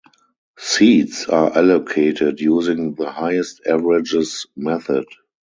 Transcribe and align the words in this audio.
Seats 0.57 1.27
are 1.29 1.55
allocated 1.55 2.39
using 2.39 2.95
the 2.95 3.11
highest 3.11 3.61
averages 3.67 4.47
method. 4.57 5.05